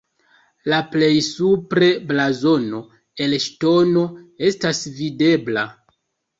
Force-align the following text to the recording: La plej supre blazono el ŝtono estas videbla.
La 0.71 0.77
plej 0.95 1.09
supre 1.27 1.91
blazono 2.13 2.81
el 3.27 3.37
ŝtono 3.45 4.05
estas 4.51 4.85
videbla. 4.99 5.71